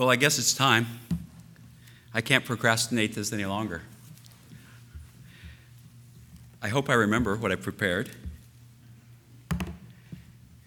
[0.00, 0.86] Well, I guess it's time.
[2.14, 3.82] I can't procrastinate this any longer.
[6.62, 8.08] I hope I remember what I prepared.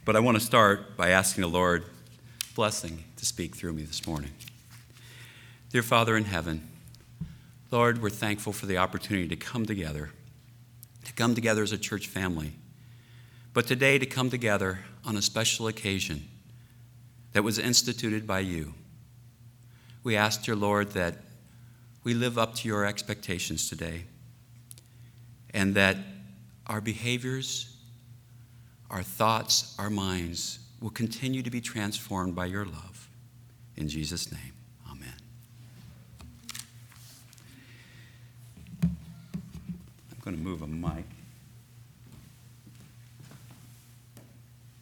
[0.05, 1.83] But I want to start by asking the Lord
[2.54, 4.29] blessing to speak through me this morning.
[5.71, 6.70] Dear Father in heaven,
[7.71, 10.11] Lord, we're thankful for the opportunity to come together,
[11.05, 12.54] to come together as a church family,
[13.52, 16.27] but today to come together on a special occasion
[17.31, 18.75] that was instituted by you.
[20.04, 21.16] We ask, dear Lord, that
[22.04, 24.04] we live up to your expectations today
[25.54, 25.96] and that
[26.68, 27.78] our behaviors,
[28.89, 33.08] our thoughts, our minds will continue to be transformed by your love.
[33.78, 34.53] In Jesus' name,
[34.92, 35.14] amen.
[38.84, 38.98] I'm
[40.26, 41.06] going to move a mic.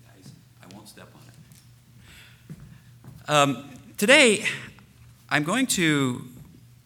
[0.03, 0.31] Guys,
[0.63, 1.21] I won't step on
[2.49, 3.29] it.
[3.29, 4.45] Um, today,
[5.33, 6.25] I'm going to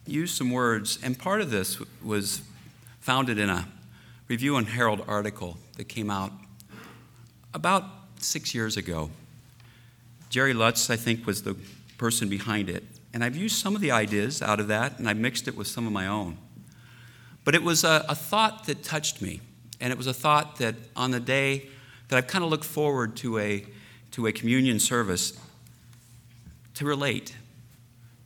[0.06, 2.44] use some words, and part of this was
[3.00, 3.68] founded in a
[4.28, 6.32] Review and Herald article that came out
[7.56, 7.86] about
[8.20, 9.10] six years ago.
[10.30, 11.56] Jerry Lutz, I think, was the
[11.98, 12.84] person behind it.
[13.16, 15.66] And I've used some of the ideas out of that, and I mixed it with
[15.66, 16.38] some of my own.
[17.46, 19.42] But it was a, a thought that touched me.
[19.82, 21.70] And it was a thought that on the day
[22.10, 23.66] that I've kind of looked forward to a,
[24.12, 25.34] to a communion service
[26.76, 27.34] to relate.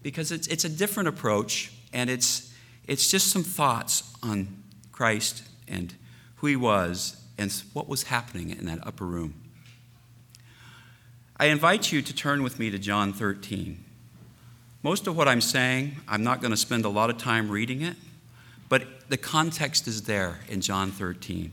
[0.02, 2.53] Because it's, it's a different approach, and it's,
[2.88, 4.47] it's just some thoughts on
[4.92, 5.94] Christ and
[6.38, 9.33] who he was and what was happening in that upper room.
[11.38, 13.83] I invite you to turn with me to John 13.
[14.83, 17.81] Most of what I'm saying, I'm not going to spend a lot of time reading
[17.81, 17.95] it,
[18.67, 21.52] but the context is there in John 13.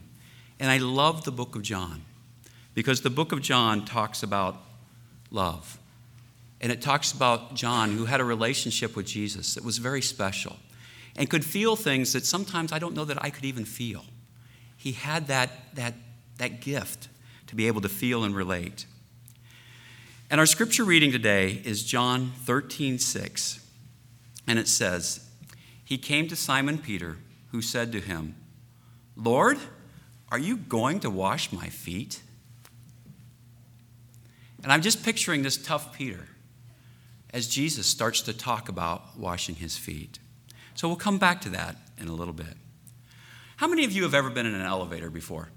[0.58, 2.02] And I love the book of John
[2.74, 4.56] because the book of John talks about
[5.30, 5.78] love.
[6.60, 10.56] And it talks about John, who had a relationship with Jesus that was very special
[11.16, 14.04] and could feel things that sometimes I don't know that I could even feel.
[14.76, 15.94] He had that, that,
[16.38, 17.08] that gift
[17.46, 18.86] to be able to feel and relate.
[20.30, 23.60] And our scripture reading today is John 13, 6.
[24.46, 25.28] And it says,
[25.84, 27.18] He came to Simon Peter,
[27.52, 28.34] who said to him,
[29.16, 29.58] Lord,
[30.30, 32.22] are you going to wash my feet?
[34.62, 36.28] And I'm just picturing this tough Peter
[37.36, 40.18] as Jesus starts to talk about washing his feet.
[40.74, 42.54] So we'll come back to that in a little bit.
[43.56, 45.50] How many of you have ever been in an elevator before?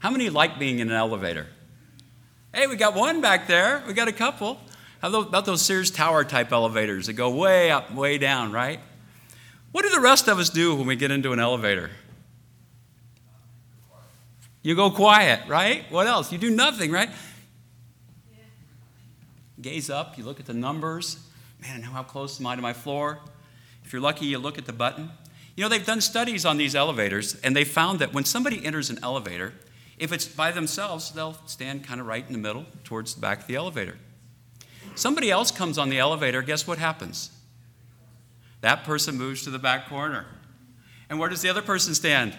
[0.00, 1.46] How many like being in an elevator?
[2.52, 3.82] Hey, we got one back there.
[3.86, 4.60] We got a couple.
[5.00, 8.80] How about those Sears Tower type elevators that go way up, way down, right?
[9.72, 11.90] What do the rest of us do when we get into an elevator?
[14.60, 15.90] You go quiet, right?
[15.90, 16.30] What else?
[16.30, 17.08] You do nothing, right?
[19.60, 21.18] Gaze up, you look at the numbers.
[21.60, 23.18] Man, how close am I to my floor?
[23.84, 25.10] If you're lucky, you look at the button.
[25.56, 28.88] You know, they've done studies on these elevators, and they found that when somebody enters
[28.88, 29.52] an elevator,
[29.98, 33.40] if it's by themselves, they'll stand kind of right in the middle towards the back
[33.40, 33.98] of the elevator.
[34.94, 37.30] Somebody else comes on the elevator, guess what happens?
[38.62, 40.26] That person moves to the back corner.
[41.08, 42.36] And where does the other person stand?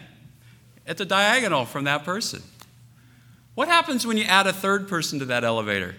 [0.88, 2.42] At the diagonal from that person.
[3.54, 5.96] What happens when you add a third person to that elevator?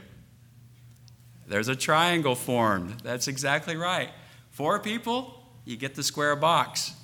[1.47, 3.01] There's a triangle formed.
[3.01, 4.11] That's exactly right.
[4.51, 6.95] Four people, you get the square box.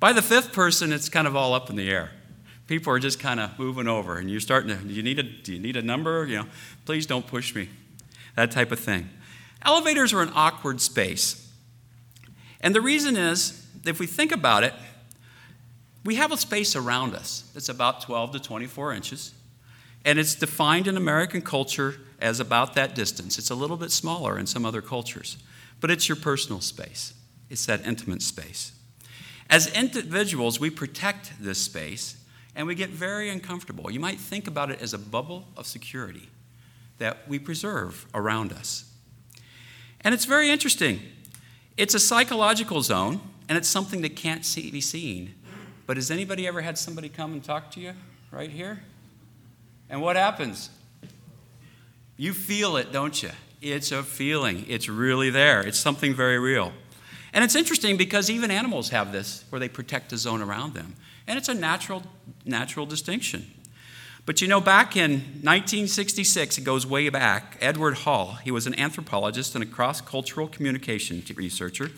[0.00, 2.10] By the fifth person, it's kind of all up in the air.
[2.66, 5.54] People are just kind of moving over, and you're starting to, you need a, do
[5.54, 6.26] you need a number?
[6.26, 6.46] You know,
[6.84, 7.68] please don't push me.
[8.36, 9.08] That type of thing.
[9.64, 11.50] Elevators are an awkward space.
[12.60, 14.74] And the reason is, if we think about it,
[16.04, 19.34] we have a space around us that's about 12 to 24 inches,
[20.04, 23.38] and it's defined in American culture as about that distance.
[23.38, 25.36] It's a little bit smaller in some other cultures,
[25.80, 27.14] but it's your personal space,
[27.50, 28.72] it's that intimate space.
[29.50, 32.16] As individuals, we protect this space
[32.54, 33.90] and we get very uncomfortable.
[33.90, 36.28] You might think about it as a bubble of security
[36.98, 38.90] that we preserve around us.
[40.00, 41.00] And it's very interesting.
[41.76, 45.34] It's a psychological zone, and it's something that can't see, be seen.
[45.86, 47.94] But has anybody ever had somebody come and talk to you
[48.30, 48.82] right here?
[49.88, 50.70] And what happens?
[52.18, 53.30] You feel it, don't you?
[53.62, 54.66] It's a feeling.
[54.68, 55.60] It's really there.
[55.62, 56.72] It's something very real.
[57.32, 60.96] And it's interesting because even animals have this where they protect the zone around them.
[61.28, 62.02] And it's a natural,
[62.44, 63.46] natural distinction.
[64.26, 68.78] But you know, back in 1966, it goes way back, Edward Hall, he was an
[68.78, 71.90] anthropologist and a cross cultural communication researcher,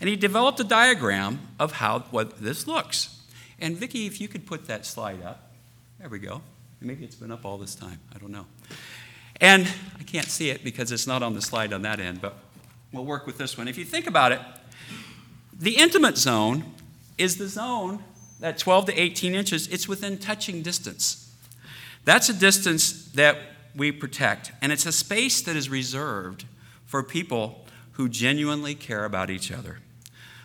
[0.00, 3.20] and he developed a diagram of how what this looks.
[3.58, 5.50] And Vicki, if you could put that slide up.
[5.98, 6.42] There we go.
[6.80, 7.98] Maybe it's been up all this time.
[8.14, 8.46] I don't know.
[9.42, 9.66] And
[9.98, 12.36] I can't see it because it's not on the slide on that end, but
[12.92, 13.66] we'll work with this one.
[13.66, 14.40] If you think about it,
[15.52, 16.64] the intimate zone
[17.18, 18.04] is the zone
[18.38, 21.34] that 12 to 18 inches, it's within touching distance.
[22.04, 23.36] That's a distance that
[23.74, 26.44] we protect, and it's a space that is reserved
[26.86, 29.80] for people who genuinely care about each other.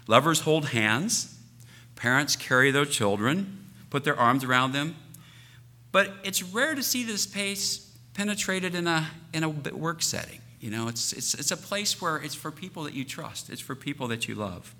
[0.08, 1.38] Lovers hold hands,
[1.96, 4.96] parents carry their children, put their arms around them,
[5.92, 7.87] but it's rare to see this space
[8.18, 10.42] penetrated in a, in a work setting.
[10.60, 13.62] You know, it's, it's, it's a place where it's for people that you trust, it's
[13.62, 14.74] for people that you love.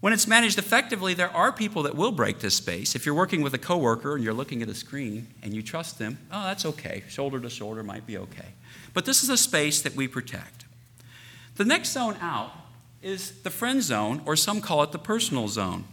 [0.00, 2.94] When it's managed effectively, there are people that will break this space.
[2.94, 5.98] If you're working with a coworker and you're looking at a screen and you trust
[5.98, 7.02] them, oh, that's okay.
[7.08, 8.54] Shoulder to shoulder might be okay.
[8.94, 10.64] But this is a space that we protect.
[11.56, 12.52] The next zone out
[13.02, 15.84] is the friend zone, or some call it the personal zone.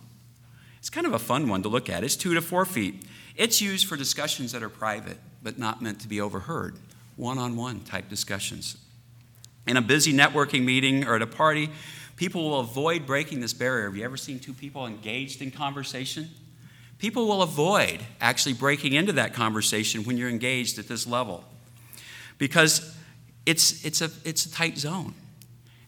[0.77, 2.03] It's kind of a fun one to look at.
[2.03, 3.05] It's two to four feet.
[3.35, 6.77] It's used for discussions that are private, but not meant to be overheard,
[7.17, 8.77] one on one type discussions.
[9.67, 11.69] In a busy networking meeting or at a party,
[12.15, 13.85] People will avoid breaking this barrier.
[13.85, 16.29] Have you ever seen two people engaged in conversation?
[16.99, 21.43] People will avoid actually breaking into that conversation when you're engaged at this level
[22.37, 22.95] because
[23.45, 25.13] it's, it's, a, it's a tight zone.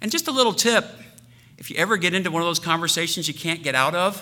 [0.01, 0.86] And just a little tip
[1.58, 4.22] if you ever get into one of those conversations you can't get out of,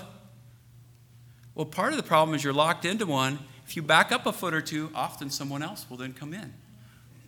[1.55, 3.39] well, part of the problem is you're locked into one.
[3.65, 6.53] If you back up a foot or two, often someone else will then come in.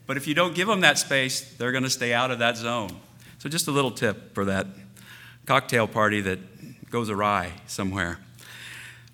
[0.05, 2.57] But if you don't give them that space, they're going to stay out of that
[2.57, 2.91] zone.
[3.39, 4.67] So, just a little tip for that
[5.45, 6.39] cocktail party that
[6.89, 8.19] goes awry somewhere.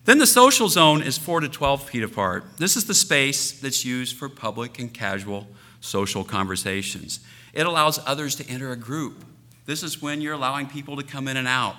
[0.05, 2.45] Then the social zone is 4 to 12 feet apart.
[2.57, 5.47] This is the space that's used for public and casual
[5.79, 7.19] social conversations.
[7.53, 9.23] It allows others to enter a group.
[9.65, 11.75] This is when you're allowing people to come in and out.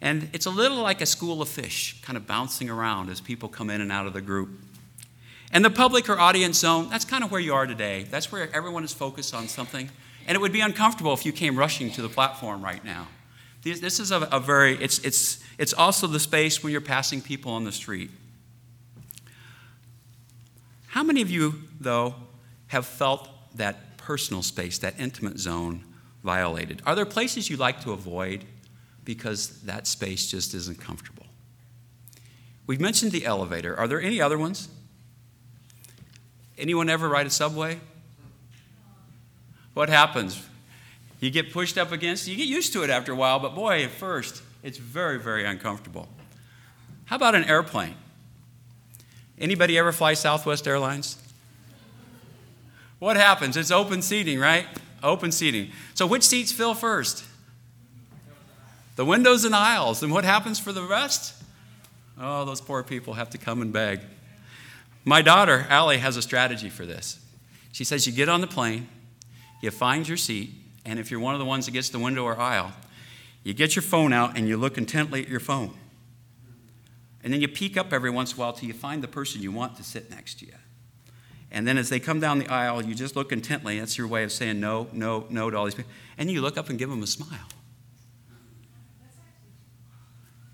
[0.00, 3.48] And it's a little like a school of fish, kind of bouncing around as people
[3.48, 4.48] come in and out of the group.
[5.52, 8.06] And the public or audience zone, that's kind of where you are today.
[8.10, 9.90] That's where everyone is focused on something.
[10.26, 13.08] And it would be uncomfortable if you came rushing to the platform right now.
[13.62, 17.52] This is a, a very, it's, it's, it's also the space when you're passing people
[17.52, 18.10] on the street.
[20.86, 22.14] How many of you, though,
[22.68, 25.84] have felt that personal space, that intimate zone
[26.24, 26.80] violated?
[26.86, 28.44] Are there places you like to avoid
[29.14, 31.26] because that space just isn't comfortable?
[32.68, 33.76] We've mentioned the elevator.
[33.76, 34.68] Are there any other ones?
[36.56, 37.80] Anyone ever ride a subway?
[39.74, 40.40] what happens?
[41.18, 43.82] You get pushed up against, you get used to it after a while, but boy,
[43.82, 46.08] at first, it's very, very uncomfortable.
[47.06, 47.96] How about an airplane?
[49.40, 51.16] Anybody ever fly Southwest Airlines?
[53.00, 53.56] What happens?
[53.56, 54.66] It's open seating, right?
[55.02, 55.72] Open seating.
[55.94, 57.24] So which seats fill first?
[59.00, 60.02] The windows and aisles.
[60.02, 61.32] And what happens for the rest?
[62.20, 64.00] Oh, those poor people have to come and beg.
[65.06, 67.18] My daughter, Allie, has a strategy for this.
[67.72, 68.90] She says you get on the plane,
[69.62, 70.50] you find your seat,
[70.84, 72.72] and if you're one of the ones that gets the window or aisle,
[73.42, 75.72] you get your phone out and you look intently at your phone.
[77.24, 79.40] And then you peek up every once in a while till you find the person
[79.40, 80.56] you want to sit next to you.
[81.50, 83.78] And then as they come down the aisle, you just look intently.
[83.78, 85.90] That's your way of saying no, no, no to all these people.
[86.18, 87.48] And you look up and give them a smile.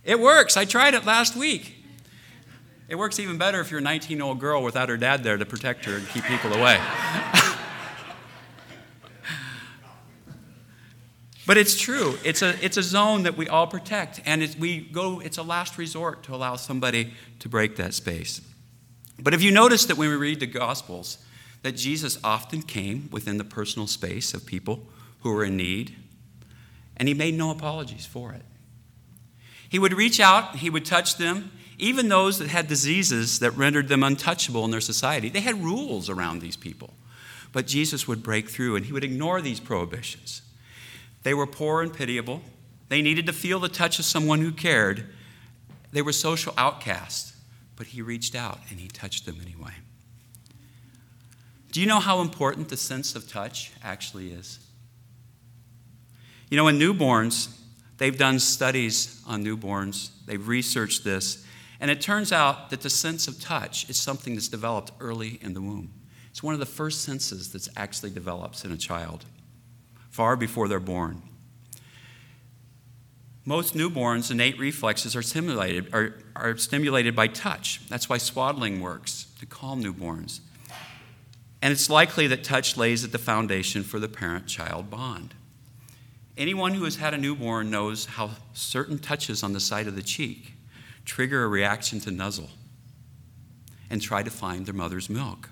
[0.07, 0.57] It works.
[0.57, 1.75] I tried it last week.
[2.89, 5.37] It works even better if you're a 19 year old girl without her dad there
[5.37, 6.81] to protect her and keep people away.
[11.47, 12.19] But it's true.
[12.25, 15.79] It's a, it's a zone that we all protect, and we go, it's a last
[15.79, 18.41] resort to allow somebody to break that space.
[19.23, 21.19] But if you notice that when we read the Gospels,
[21.63, 24.89] that Jesus often came within the personal space of people
[25.21, 25.95] who were in need,
[26.97, 28.43] and he made no apologies for it.
[29.69, 33.89] He would reach out, he would touch them, even those that had diseases that rendered
[33.89, 35.29] them untouchable in their society.
[35.29, 36.95] They had rules around these people.
[37.53, 40.43] But Jesus would break through and he would ignore these prohibitions.
[41.23, 42.43] They were poor and pitiable.
[42.89, 45.07] They needed to feel the touch of someone who cared.
[45.93, 47.35] They were social outcasts,
[47.75, 49.73] but he reached out and he touched them anyway.
[51.73, 54.59] Do you know how important the sense of touch actually is?
[56.51, 57.56] You know, in newborns,
[57.99, 61.45] they've done studies on newborns, they've researched this,
[61.81, 65.55] and it turns out that the sense of touch is something that's developed early in
[65.55, 65.93] the womb.
[66.31, 69.25] It's one of the first senses that's actually develops in a child
[70.11, 71.23] far before they're born.
[73.45, 77.87] Most newborns' innate reflexes are stimulated, are, are stimulated by touch.
[77.89, 80.41] That's why swaddling works, to calm newborns.
[81.63, 85.35] And it's likely that touch lays at the foundation for the parent child bond.
[86.37, 90.03] Anyone who has had a newborn knows how certain touches on the side of the
[90.03, 90.53] cheek
[91.05, 92.51] trigger a reaction to nuzzle
[93.89, 95.51] and try to find their mother's milk.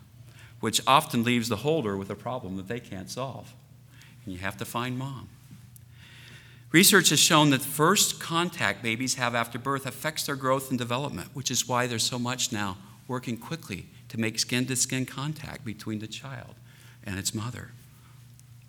[0.60, 3.52] which often leaves the holder with a problem that they can't solve.
[4.24, 5.28] And you have to find mom.
[6.72, 10.78] Research has shown that the first contact babies have after birth affects their growth and
[10.78, 15.04] development, which is why there's so much now working quickly to make skin to skin
[15.04, 16.54] contact between the child
[17.04, 17.72] and its mother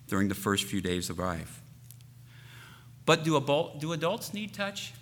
[0.10, 1.62] during the first few days of life.
[3.06, 4.94] But do, adult, do adults need touch?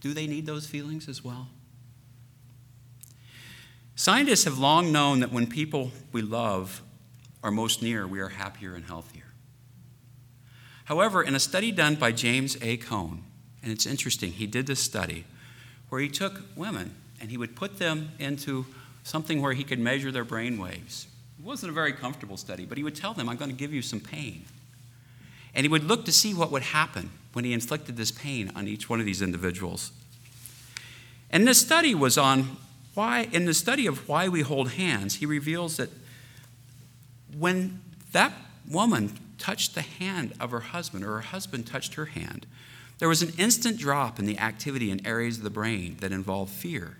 [0.00, 1.48] Do they need those feelings as well?
[3.94, 6.82] Scientists have long known that when people we love
[7.42, 9.22] are most near, we are happier and healthier.
[10.84, 12.76] However, in a study done by James A.
[12.76, 13.20] Coan,
[13.62, 15.24] and it's interesting, he did this study
[15.88, 18.66] where he took women and he would put them into
[19.02, 21.06] something where he could measure their brain waves.
[21.38, 23.72] It wasn't a very comfortable study, but he would tell them, I'm going to give
[23.72, 24.44] you some pain.
[25.56, 28.68] And he would look to see what would happen when he inflicted this pain on
[28.68, 29.90] each one of these individuals.
[31.30, 32.58] And this study was on
[32.94, 35.88] why, in the study of why we hold hands, he reveals that
[37.36, 37.80] when
[38.12, 38.32] that
[38.68, 42.46] woman touched the hand of her husband, or her husband touched her hand,
[42.98, 46.50] there was an instant drop in the activity in areas of the brain that involve
[46.50, 46.98] fear,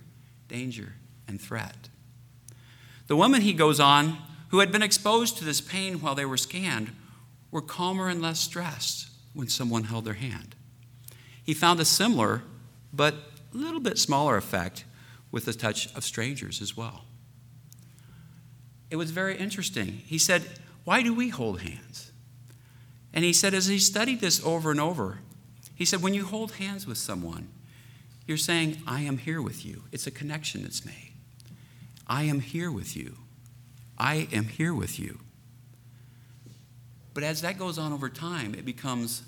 [0.48, 0.94] danger,
[1.28, 1.88] and threat.
[3.06, 4.16] The woman, he goes on,
[4.48, 6.90] who had been exposed to this pain while they were scanned,
[7.50, 10.54] were calmer and less stressed when someone held their hand.
[11.42, 12.42] He found a similar,
[12.92, 13.14] but
[13.54, 14.84] a little bit smaller effect
[15.30, 17.04] with the touch of strangers as well.
[18.90, 20.02] It was very interesting.
[20.06, 20.42] He said,
[20.84, 22.10] Why do we hold hands?
[23.12, 25.20] And he said, as he studied this over and over,
[25.74, 27.48] he said, When you hold hands with someone,
[28.26, 29.84] you're saying, I am here with you.
[29.92, 31.12] It's a connection that's made.
[32.06, 33.16] I am here with you.
[33.98, 35.20] I am here with you.
[37.16, 39.22] But as that goes on over time, it becomes,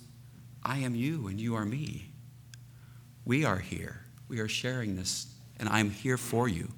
[0.62, 2.10] I am you and you are me.
[3.24, 4.02] We are here.
[4.28, 6.70] We are sharing this and I'm here for you.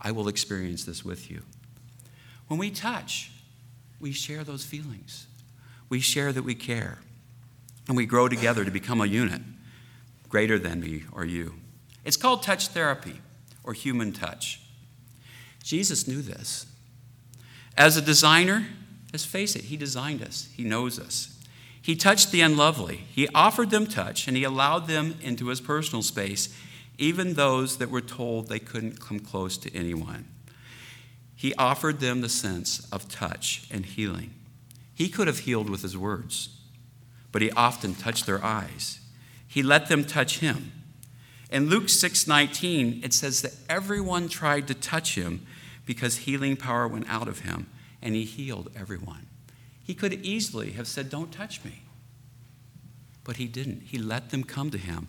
[0.00, 1.42] I will experience this with you.
[2.46, 3.32] When we touch,
[3.98, 5.26] we share those feelings.
[5.88, 6.98] We share that we care.
[7.88, 9.42] And we grow together to become a unit
[10.28, 11.54] greater than me or you.
[12.04, 13.20] It's called touch therapy
[13.64, 14.60] or human touch.
[15.64, 16.66] Jesus knew this.
[17.76, 18.68] As a designer,
[19.12, 21.38] let's face it, he designed us, he knows us.
[21.80, 26.02] He touched the unlovely, he offered them touch, and he allowed them into his personal
[26.02, 26.54] space
[26.98, 30.26] even those that were told they couldn't come close to anyone.
[31.34, 34.34] He offered them the sense of touch and healing.
[34.94, 36.60] He could have healed with his words,
[37.32, 39.00] but he often touched their eyes.
[39.48, 40.70] He let them touch him.
[41.50, 45.44] In Luke 6:19, it says that everyone tried to touch him
[45.84, 47.66] because healing power went out of him,
[48.02, 49.26] and he healed everyone.
[49.82, 51.82] He could easily have said, "Don't touch me."
[53.24, 53.82] But he didn't.
[53.84, 55.08] He let them come to him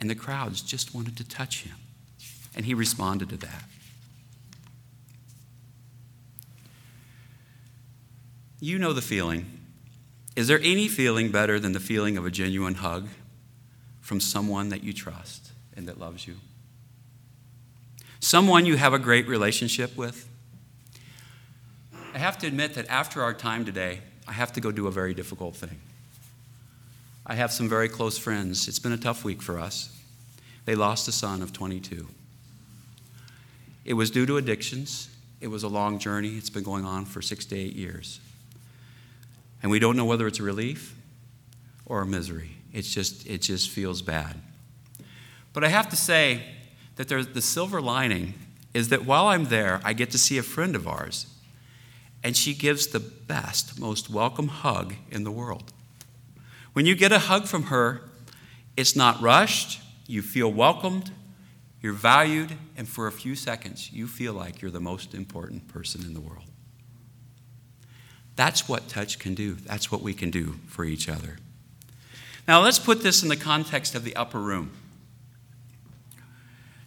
[0.00, 1.76] and the crowds just wanted to touch him.
[2.56, 3.64] And he responded to that.
[8.58, 9.58] You know the feeling.
[10.36, 13.08] Is there any feeling better than the feeling of a genuine hug
[14.00, 16.36] from someone that you trust and that loves you?
[18.20, 20.28] Someone you have a great relationship with?
[22.12, 24.90] I have to admit that after our time today, I have to go do a
[24.90, 25.78] very difficult thing.
[27.24, 28.66] I have some very close friends.
[28.66, 29.96] It's been a tough week for us.
[30.64, 32.08] They lost a son of 22.
[33.84, 35.08] It was due to addictions.
[35.40, 36.36] It was a long journey.
[36.36, 38.20] It's been going on for six to eight years.
[39.62, 40.96] And we don't know whether it's a relief
[41.86, 42.50] or a misery.
[42.72, 44.36] It's just, it just feels bad.
[45.52, 46.42] But I have to say
[46.96, 48.34] that there's the silver lining
[48.74, 51.26] is that while I'm there, I get to see a friend of ours,
[52.22, 55.72] and she gives the best, most welcome hug in the world.
[56.72, 58.02] When you get a hug from her,
[58.76, 61.10] it's not rushed, you feel welcomed,
[61.80, 66.02] you're valued, and for a few seconds, you feel like you're the most important person
[66.02, 66.44] in the world.
[68.36, 69.54] That's what touch can do.
[69.54, 71.38] That's what we can do for each other.
[72.46, 74.72] Now, let's put this in the context of the upper room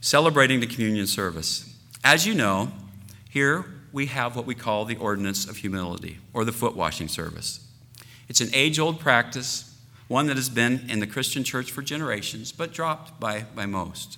[0.02, 1.74] celebrating the communion service.
[2.04, 2.72] As you know,
[3.30, 7.66] here we have what we call the ordinance of humility, or the foot washing service.
[8.28, 9.70] It's an age old practice
[10.08, 14.18] one that has been in the Christian church for generations, but dropped by, by most.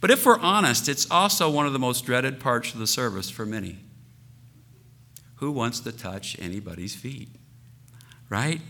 [0.00, 3.30] But if we're honest, it's also one of the most dreaded parts of the service
[3.30, 3.78] for many.
[5.36, 7.28] Who wants to touch anybody's feet?
[8.28, 8.60] Right?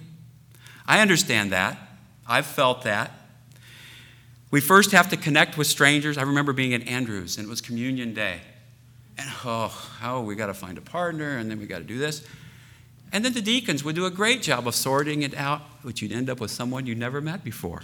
[0.87, 1.79] I understand that.
[2.27, 3.11] I've felt that.
[4.51, 6.17] We first have to connect with strangers.
[6.17, 8.41] I remember being at Andrews, and it was communion day.
[9.19, 11.99] And oh, oh, we got to find a partner, and then we got to do
[11.99, 12.25] this.
[13.13, 16.13] And then the deacons would do a great job of sorting it out, but you'd
[16.13, 17.83] end up with someone you never met before.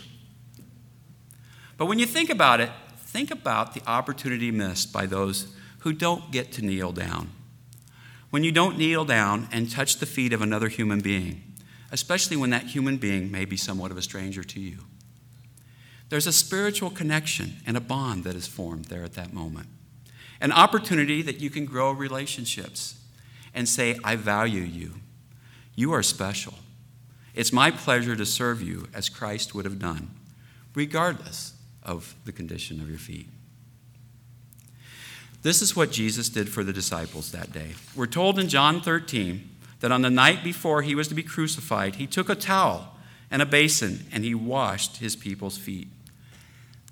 [1.77, 6.31] But when you think about it, think about the opportunity missed by those who don't
[6.31, 7.31] get to kneel down
[8.35, 11.41] when you don't kneel down and touch the feet of another human being,
[11.93, 14.77] especially when that human being may be somewhat of a stranger to you.
[16.09, 19.69] There's a spiritual connection and a bond that is formed there at that moment.
[20.45, 22.97] An opportunity that you can grow relationships
[23.55, 24.97] and say, I value you.
[25.75, 26.53] You are special.
[27.35, 30.11] It's my pleasure to serve you as Christ would have done,
[30.75, 33.27] regardless of the condition of your feet.
[35.41, 37.71] This is what Jesus did for the disciples that day.
[37.97, 39.49] We're told in John 13
[39.81, 42.95] that on the night before he was to be crucified, he took a towel
[43.31, 45.89] and a basin and he washed his people's feet.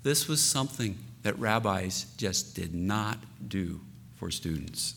[0.01, 3.81] This was something that rabbis just did not do
[4.15, 4.95] for students.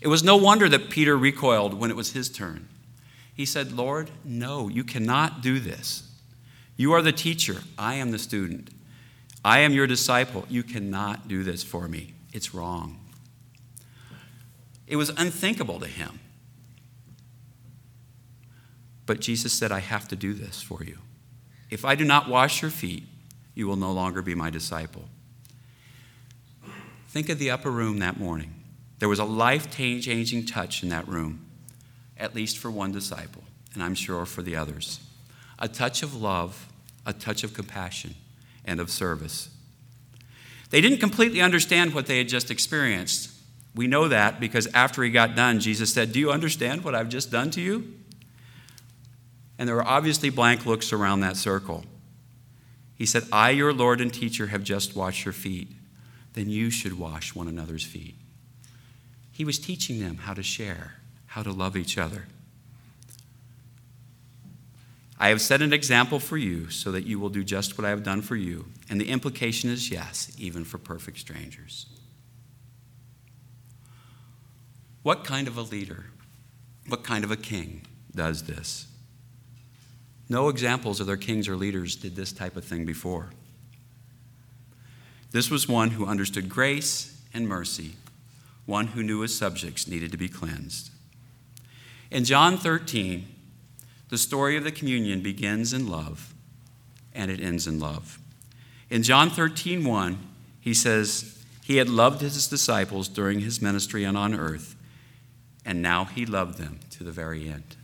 [0.00, 2.68] It was no wonder that Peter recoiled when it was his turn.
[3.34, 6.10] He said, Lord, no, you cannot do this.
[6.76, 8.70] You are the teacher, I am the student.
[9.44, 10.44] I am your disciple.
[10.48, 12.14] You cannot do this for me.
[12.32, 12.98] It's wrong.
[14.86, 16.20] It was unthinkable to him.
[19.06, 20.98] But Jesus said, I have to do this for you.
[21.70, 23.04] If I do not wash your feet,
[23.58, 25.02] you will no longer be my disciple.
[27.08, 28.54] Think of the upper room that morning.
[29.00, 31.44] There was a life changing touch in that room,
[32.16, 33.42] at least for one disciple,
[33.74, 35.00] and I'm sure for the others.
[35.58, 36.68] A touch of love,
[37.04, 38.14] a touch of compassion
[38.64, 39.48] and of service.
[40.70, 43.32] They didn't completely understand what they had just experienced.
[43.74, 47.08] We know that because after he got done, Jesus said, Do you understand what I've
[47.08, 47.92] just done to you?
[49.58, 51.82] And there were obviously blank looks around that circle.
[52.98, 55.68] He said, I, your Lord and teacher, have just washed your feet.
[56.34, 58.16] Then you should wash one another's feet.
[59.30, 60.94] He was teaching them how to share,
[61.26, 62.26] how to love each other.
[65.16, 67.90] I have set an example for you so that you will do just what I
[67.90, 68.66] have done for you.
[68.90, 71.86] And the implication is yes, even for perfect strangers.
[75.04, 76.06] What kind of a leader,
[76.88, 77.82] what kind of a king
[78.14, 78.86] does this?
[80.28, 83.30] No examples of their kings or leaders did this type of thing before.
[85.30, 87.92] This was one who understood grace and mercy,
[88.66, 90.90] one who knew his subjects needed to be cleansed.
[92.10, 93.26] In John 13,
[94.08, 96.34] the story of the communion begins in love
[97.14, 98.18] and it ends in love.
[98.90, 100.18] In John 13, 1,
[100.60, 104.76] he says, He had loved his disciples during his ministry and on earth,
[105.64, 107.76] and now he loved them to the very end.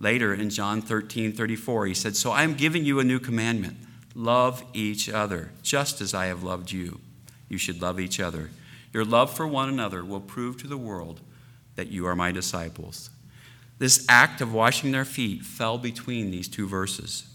[0.00, 3.76] Later in John 13, 34, he said, So I am giving you a new commandment
[4.14, 7.00] love each other, just as I have loved you.
[7.48, 8.50] You should love each other.
[8.92, 11.20] Your love for one another will prove to the world
[11.76, 13.10] that you are my disciples.
[13.78, 17.26] This act of washing their feet fell between these two verses,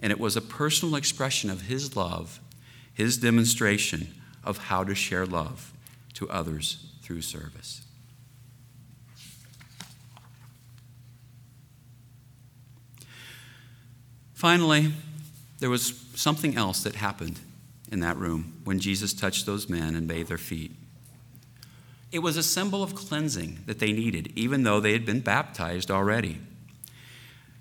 [0.00, 2.40] and it was a personal expression of his love,
[2.92, 5.72] his demonstration of how to share love
[6.14, 7.82] to others through service.
[14.40, 14.90] Finally,
[15.58, 17.38] there was something else that happened
[17.92, 20.72] in that room when Jesus touched those men and bathed their feet.
[22.10, 25.90] It was a symbol of cleansing that they needed, even though they had been baptized
[25.90, 26.40] already.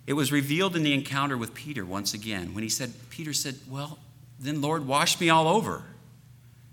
[0.07, 3.55] It was revealed in the encounter with Peter once again when he said, Peter said,
[3.69, 3.99] Well,
[4.39, 5.83] then, Lord, wash me all over.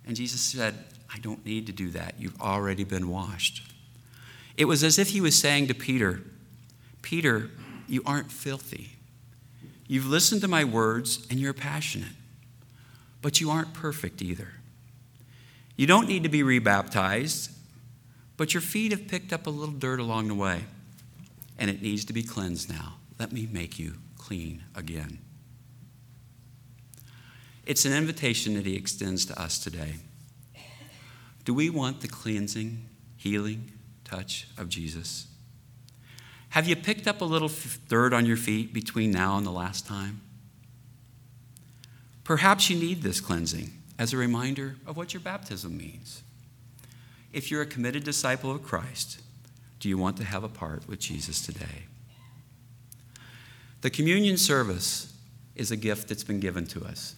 [0.07, 0.77] And Jesus said,
[1.13, 2.15] I don't need to do that.
[2.17, 3.61] You've already been washed.
[4.57, 6.21] It was as if he was saying to Peter,
[7.03, 7.51] Peter,
[7.89, 8.93] you aren't filthy.
[9.89, 12.15] You've listened to my words and you're passionate,
[13.23, 14.55] but you aren't perfect either.
[15.77, 17.51] You don't need to be rebaptized
[18.37, 20.65] but your feet have picked up a little dirt along the way,
[21.59, 22.95] and it needs to be cleansed now.
[23.19, 25.19] Let me make you clean again.
[27.65, 29.95] It's an invitation that he extends to us today.
[31.45, 32.85] Do we want the cleansing,
[33.17, 33.73] healing
[34.05, 35.27] touch of Jesus?
[36.57, 37.51] Have you picked up a little
[37.87, 40.23] dirt on your feet between now and the last time?
[42.25, 46.23] Perhaps you need this cleansing as a reminder of what your baptism means.
[47.31, 49.21] If you're a committed disciple of Christ,
[49.81, 51.85] do you want to have a part with Jesus today?
[53.83, 55.13] The communion service
[55.57, 57.17] is a gift that's been given to us.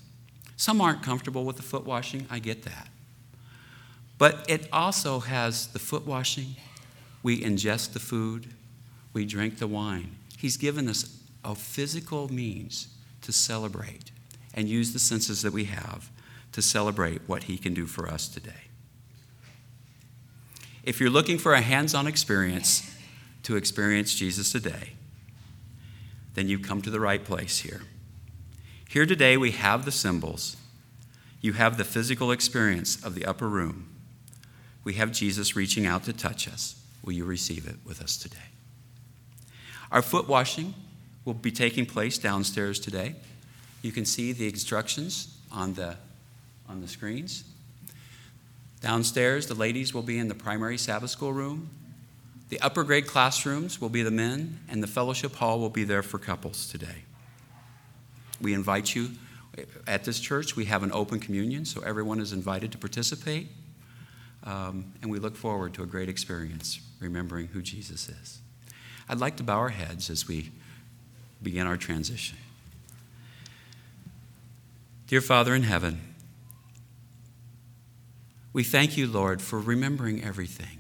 [0.57, 2.89] Some aren't comfortable with the foot washing, I get that.
[4.19, 6.57] But it also has the foot washing,
[7.23, 8.53] we ingest the food,
[9.13, 10.17] we drink the wine.
[10.37, 12.89] He's given us a physical means
[13.23, 14.11] to celebrate
[14.55, 16.11] and use the senses that we have
[16.53, 18.69] to celebrate what He can do for us today.
[20.85, 22.95] If you're looking for a hands on experience
[23.43, 24.95] to experience Jesus today,
[26.35, 27.83] then you've come to the right place here.
[28.89, 30.57] Here today, we have the symbols.
[31.41, 33.89] You have the physical experience of the upper room.
[34.85, 36.81] we have Jesus reaching out to touch us.
[37.05, 38.48] Will you receive it with us today?
[39.91, 40.75] Our foot washing
[41.25, 43.17] will be taking place downstairs today.
[43.83, 45.97] You can see the instructions on the,
[46.69, 47.45] on the screens.
[48.81, 51.71] Downstairs, the ladies will be in the primary Sabbath school room.
[52.49, 56.03] The upper grade classrooms will be the men, and the fellowship hall will be there
[56.03, 57.05] for couples today.
[58.41, 59.11] We invite you
[59.87, 63.49] at this church, we have an open communion, so everyone is invited to participate.
[64.45, 68.41] Um, and we look forward to a great experience remembering who Jesus is.
[69.09, 70.51] I'd like to bow our heads as we
[71.43, 72.37] begin our transition.
[75.07, 76.15] Dear Father in heaven,
[78.53, 80.79] we thank you, Lord, for remembering everything,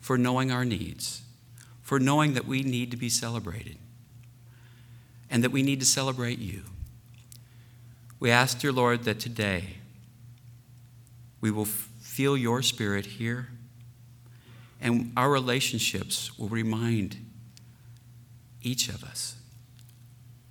[0.00, 1.22] for knowing our needs,
[1.82, 3.76] for knowing that we need to be celebrated,
[5.30, 6.62] and that we need to celebrate you.
[8.18, 9.76] We ask, dear Lord, that today
[11.40, 13.48] we will feel your spirit here,
[14.80, 17.18] and our relationships will remind
[18.62, 19.36] each of us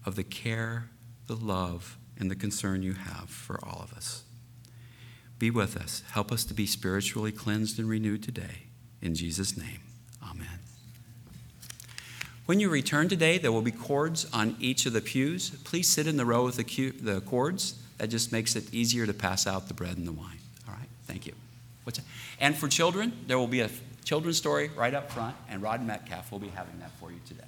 [0.06, 0.90] of the care,
[1.28, 4.24] the love, and the concern you have for all of us.
[5.38, 6.04] Be with us.
[6.12, 8.68] Help us to be spiritually cleansed and renewed today.
[9.02, 9.82] In Jesus' name,
[10.24, 10.60] amen.
[12.46, 15.50] When you return today, there will be cords on each of the pews.
[15.64, 17.76] Please sit in the row with the, the cords.
[17.98, 20.40] That just makes it easier to pass out the bread and the wine.
[20.68, 20.88] All right?
[21.08, 21.34] Thank you.
[22.40, 23.70] And for children, there will be a
[24.04, 27.44] children's story right up front, and Rod Metcalf will be having that for you today.